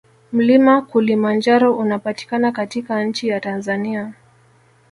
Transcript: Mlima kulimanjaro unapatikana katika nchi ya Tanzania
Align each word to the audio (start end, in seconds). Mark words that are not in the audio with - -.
Mlima 0.31 0.81
kulimanjaro 0.81 1.75
unapatikana 1.77 2.51
katika 2.51 3.03
nchi 3.03 3.27
ya 3.27 3.39
Tanzania 3.39 4.13